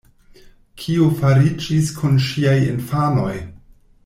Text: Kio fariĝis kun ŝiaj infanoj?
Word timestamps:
Kio 0.83 1.09
fariĝis 1.19 1.93
kun 2.01 2.17
ŝiaj 2.29 2.57
infanoj? 2.73 3.33